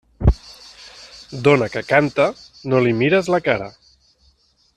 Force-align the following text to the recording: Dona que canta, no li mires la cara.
Dona 1.49 1.67
que 1.75 1.83
canta, 1.91 2.27
no 2.73 2.81
li 2.87 2.97
mires 3.03 3.31
la 3.37 3.43
cara. 3.51 3.69